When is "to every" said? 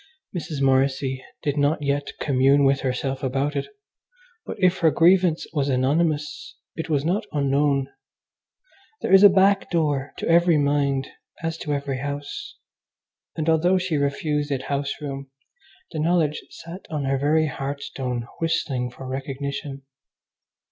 10.17-10.57, 11.59-11.99